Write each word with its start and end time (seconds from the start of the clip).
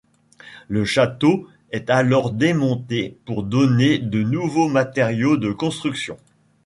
Le 0.67 0.83
château 0.83 1.47
est 1.71 1.91
alors 1.91 2.31
démonté 2.31 3.19
pour 3.25 3.43
donner 3.43 3.99
de 3.99 4.23
nouveaux 4.23 4.67
matériaux 4.67 5.37
de 5.37 5.51
construction. 5.51 6.17